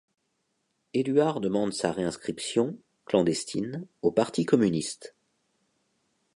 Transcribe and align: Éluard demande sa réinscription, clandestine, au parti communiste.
Éluard 0.95 1.41
demande 1.41 1.73
sa 1.73 1.91
réinscription, 1.91 2.75
clandestine, 3.05 3.85
au 4.01 4.11
parti 4.11 4.45
communiste. 4.45 5.15